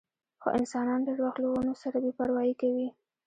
خو 0.41 0.47
انسانان 0.59 0.99
ډېر 1.07 1.19
وخت 1.21 1.37
له 1.41 1.47
ونو 1.51 1.73
سره 1.83 1.97
بې 2.03 2.11
پروايي 2.19 2.53
کوي. 2.61 2.87